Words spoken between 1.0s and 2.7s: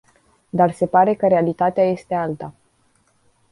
că realitatea este alta.